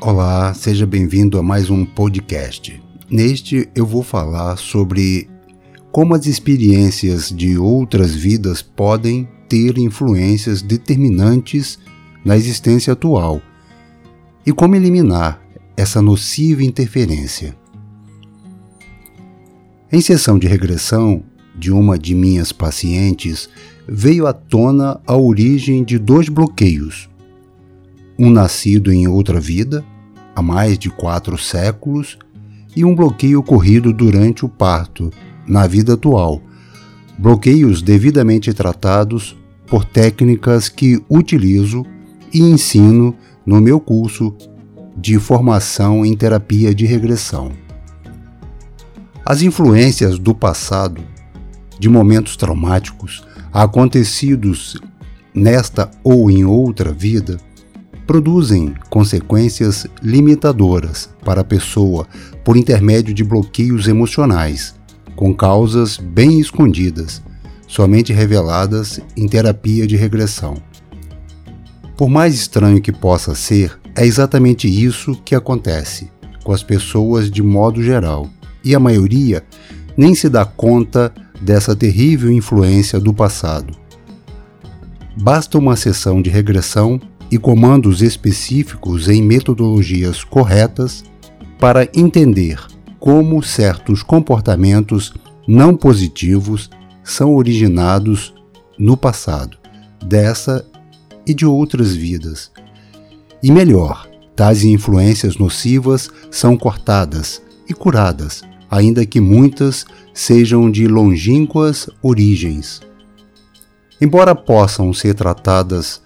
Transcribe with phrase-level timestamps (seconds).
[0.00, 2.80] Olá, seja bem-vindo a mais um podcast.
[3.10, 5.28] Neste eu vou falar sobre
[5.90, 11.80] como as experiências de outras vidas podem ter influências determinantes
[12.24, 13.42] na existência atual
[14.46, 15.42] e como eliminar
[15.76, 17.56] essa nociva interferência.
[19.90, 21.24] Em sessão de regressão
[21.56, 23.50] de uma de minhas pacientes,
[23.88, 27.08] veio à tona a origem de dois bloqueios
[28.18, 29.84] um nascido em outra vida,
[30.34, 32.18] há mais de quatro séculos,
[32.74, 35.10] e um bloqueio ocorrido durante o parto,
[35.46, 36.42] na vida atual.
[37.18, 39.36] Bloqueios devidamente tratados
[39.66, 41.84] por técnicas que utilizo
[42.32, 44.34] e ensino no meu curso
[44.96, 47.52] de formação em terapia de regressão.
[49.24, 51.02] As influências do passado,
[51.78, 54.80] de momentos traumáticos, acontecidos
[55.34, 57.38] nesta ou em outra vida,
[58.08, 62.06] produzem consequências limitadoras para a pessoa
[62.42, 64.74] por intermédio de bloqueios emocionais,
[65.14, 67.22] com causas bem escondidas,
[67.66, 70.56] somente reveladas em terapia de regressão.
[71.98, 76.10] Por mais estranho que possa ser, é exatamente isso que acontece
[76.42, 78.26] com as pessoas de modo geral,
[78.64, 79.44] e a maioria
[79.98, 83.76] nem se dá conta dessa terrível influência do passado.
[85.20, 86.98] Basta uma sessão de regressão
[87.30, 91.04] e comandos específicos em metodologias corretas
[91.58, 92.60] para entender
[92.98, 95.14] como certos comportamentos
[95.46, 96.70] não positivos
[97.02, 98.34] são originados
[98.78, 99.56] no passado,
[100.04, 100.64] dessa
[101.26, 102.50] e de outras vidas.
[103.42, 111.88] E melhor, tais influências nocivas são cortadas e curadas, ainda que muitas sejam de longínquas
[112.02, 112.80] origens.
[114.00, 116.00] Embora possam ser tratadas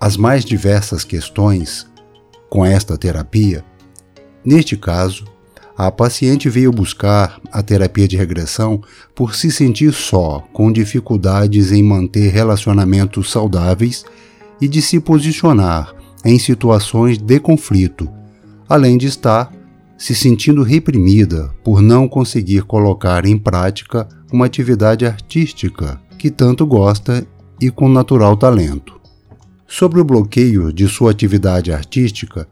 [0.00, 1.86] as mais diversas questões
[2.48, 3.64] com esta terapia,
[4.44, 5.24] neste caso,
[5.76, 8.82] a paciente veio buscar a terapia de regressão
[9.14, 14.04] por se sentir só, com dificuldades em manter relacionamentos saudáveis
[14.60, 15.94] e de se posicionar
[16.24, 18.08] em situações de conflito,
[18.68, 19.52] além de estar
[19.96, 27.26] se sentindo reprimida por não conseguir colocar em prática uma atividade artística que tanto gosta
[27.60, 28.97] e com natural talento.
[29.70, 32.48] Sobre o bloqueio de sua atividade artística,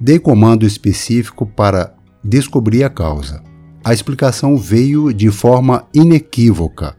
[0.00, 3.42] dei comando específico para descobrir a causa.
[3.84, 6.96] A explicação veio de forma inequívoca.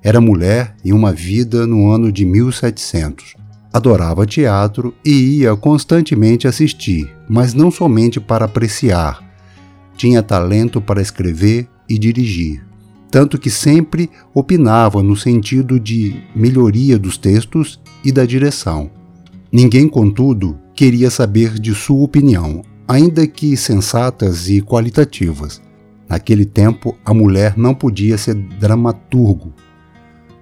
[0.00, 3.34] Era mulher em uma vida no ano de 1700.
[3.72, 9.20] Adorava teatro e ia constantemente assistir, mas não somente para apreciar.
[9.96, 12.62] Tinha talento para escrever e dirigir
[13.12, 18.90] tanto que sempre opinava no sentido de melhoria dos textos e da direção.
[19.52, 25.60] Ninguém, contudo, queria saber de sua opinião, ainda que sensatas e qualitativas.
[26.08, 29.52] Naquele tempo, a mulher não podia ser dramaturgo,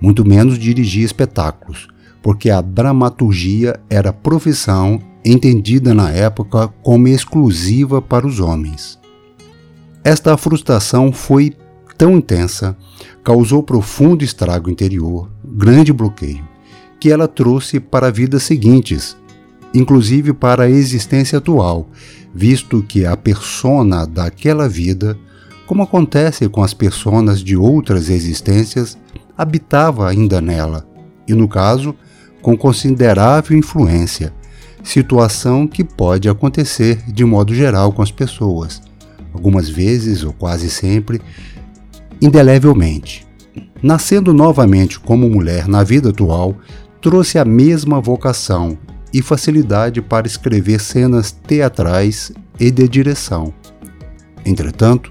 [0.00, 1.88] muito menos dirigir espetáculos,
[2.22, 8.96] porque a dramaturgia era profissão entendida na época como exclusiva para os homens.
[10.04, 11.52] Esta frustração foi
[12.00, 12.74] tão intensa
[13.22, 16.42] causou profundo estrago interior, grande bloqueio,
[16.98, 19.18] que ela trouxe para vidas seguintes,
[19.74, 21.90] inclusive para a existência atual,
[22.34, 25.14] visto que a persona daquela vida,
[25.66, 28.96] como acontece com as personas de outras existências,
[29.36, 30.88] habitava ainda nela,
[31.28, 31.94] e no caso,
[32.40, 34.32] com considerável influência,
[34.82, 38.80] situação que pode acontecer de modo geral com as pessoas.
[39.34, 41.20] Algumas vezes, ou quase sempre,
[42.20, 43.26] indelevelmente.
[43.82, 46.56] Nascendo novamente como mulher na vida atual,
[47.00, 48.76] trouxe a mesma vocação
[49.12, 53.52] e facilidade para escrever cenas teatrais e de direção.
[54.44, 55.10] Entretanto,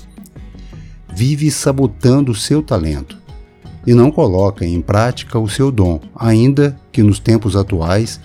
[1.13, 3.17] vive sabotando seu talento
[3.85, 8.19] e não coloca em prática o seu dom, ainda que nos tempos atuais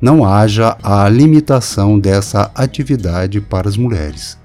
[0.00, 4.38] não haja a limitação dessa atividade para as mulheres.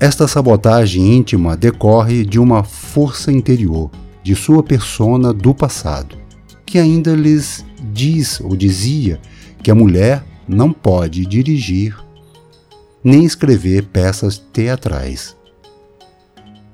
[0.00, 3.90] Esta sabotagem íntima decorre de uma força interior,
[4.22, 6.16] de sua persona do passado,
[6.64, 9.20] que ainda lhes diz ou dizia
[9.62, 11.94] que a mulher não pode dirigir
[13.04, 15.36] nem escrever peças teatrais.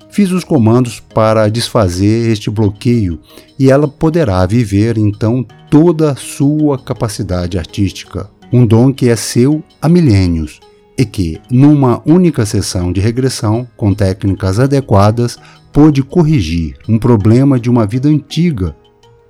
[0.09, 3.19] Fiz os comandos para desfazer este bloqueio
[3.59, 9.61] e ela poderá viver então toda a sua capacidade artística, um dom que é seu
[9.81, 10.61] há milênios
[10.97, 15.37] e que, numa única sessão de regressão, com técnicas adequadas,
[15.71, 18.75] pôde corrigir um problema de uma vida antiga,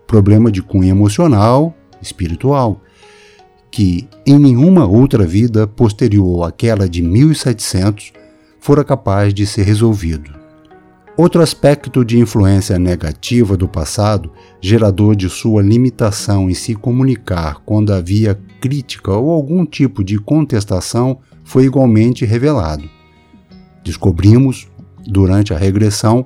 [0.05, 2.81] problema de cunho emocional, espiritual,
[3.69, 8.13] que em nenhuma outra vida posterior àquela de 1700
[8.59, 10.37] fora capaz de ser resolvido.
[11.17, 14.31] Outro aspecto de influência negativa do passado,
[14.61, 21.19] gerador de sua limitação em se comunicar quando havia crítica ou algum tipo de contestação,
[21.47, 22.89] foi igualmente revelado.
[23.81, 24.67] Descobrimos,
[25.07, 26.25] durante a regressão,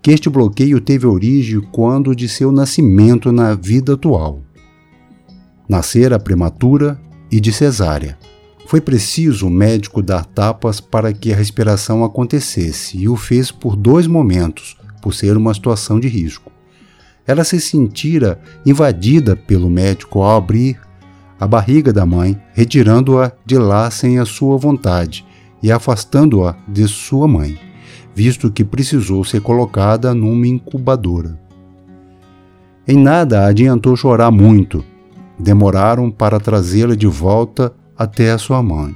[0.00, 4.40] que este bloqueio teve origem quando de seu nascimento na vida atual.
[5.68, 6.96] Nascera prematura
[7.28, 8.16] e de cesárea.
[8.68, 13.74] Foi preciso o médico dar tapas para que a respiração acontecesse e o fez por
[13.74, 16.52] dois momentos, por ser uma situação de risco.
[17.26, 20.85] Ela se sentira invadida pelo médico ao abrir
[21.38, 25.26] a barriga da mãe, retirando-a de lá sem a sua vontade
[25.62, 27.58] e afastando-a de sua mãe,
[28.14, 31.38] visto que precisou ser colocada numa incubadora.
[32.88, 34.84] Em nada adiantou chorar muito.
[35.38, 38.94] Demoraram para trazê-la de volta até a sua mãe.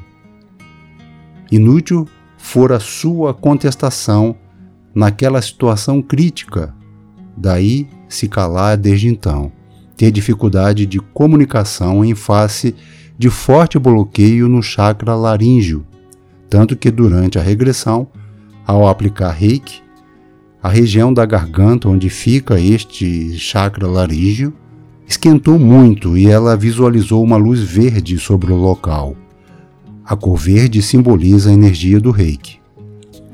[1.52, 2.08] Inútil
[2.38, 4.34] fora sua contestação
[4.94, 6.74] naquela situação crítica,
[7.36, 9.52] daí se calar desde então
[10.00, 12.74] ter dificuldade de comunicação em face
[13.18, 15.84] de forte bloqueio no chakra laríngeo,
[16.48, 18.08] tanto que durante a regressão,
[18.66, 19.82] ao aplicar reiki,
[20.62, 24.54] a região da garganta onde fica este chakra laríngeo
[25.06, 29.14] esquentou muito e ela visualizou uma luz verde sobre o local.
[30.02, 32.58] A cor verde simboliza a energia do reiki.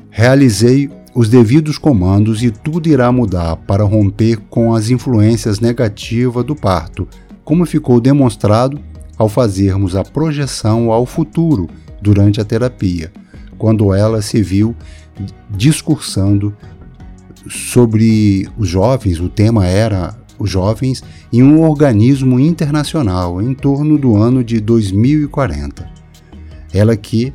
[0.09, 6.55] Realizei os devidos comandos e tudo irá mudar para romper com as influências negativas do
[6.55, 7.07] parto,
[7.43, 8.79] como ficou demonstrado
[9.17, 11.67] ao fazermos a projeção ao futuro
[11.99, 13.11] durante a terapia,
[13.57, 14.75] quando ela se viu
[15.49, 16.55] discursando
[17.49, 21.03] sobre os jovens, o tema era os jovens
[21.33, 25.89] em um organismo internacional em torno do ano de 2040.
[26.71, 27.33] Ela que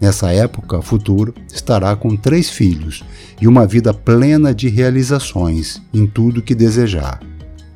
[0.00, 3.04] Nessa época futura, estará com três filhos
[3.40, 7.20] e uma vida plena de realizações em tudo que desejar.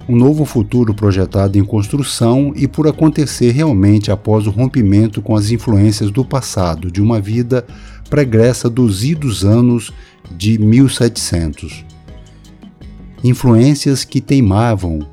[0.08, 5.50] Um novo futuro projetado em construção e por acontecer realmente após o rompimento com as
[5.50, 7.64] influências do passado de uma vida
[8.10, 9.92] pregressa dos idos anos
[10.30, 11.84] de 1700.
[13.24, 15.11] Influências que teimavam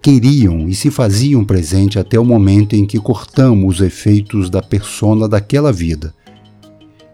[0.00, 5.28] queriam e se faziam presente até o momento em que cortamos os efeitos da persona
[5.28, 6.14] daquela vida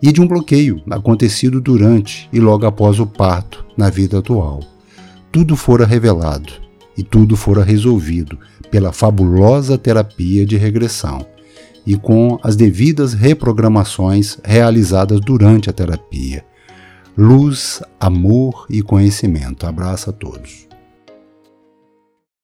[0.02, 4.60] e de um bloqueio acontecido durante e logo após o parto na vida atual.
[5.30, 6.52] Tudo fora revelado
[6.96, 8.38] e tudo fora resolvido
[8.70, 11.24] pela fabulosa terapia de regressão
[11.86, 16.44] e com as devidas reprogramações realizadas durante a terapia.
[17.16, 19.66] Luz, amor e conhecimento.
[19.66, 20.71] Abraço a todos.